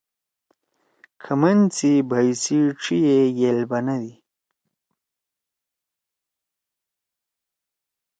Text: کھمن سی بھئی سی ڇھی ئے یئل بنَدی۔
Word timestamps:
کھمن 1.23 1.59
سی 1.75 1.91
بھئی 2.09 2.29
سی 2.41 2.57
ڇھی 2.81 2.97
ئے 3.09 3.19
یئل 3.39 3.59
بنَدی۔ 3.69 4.13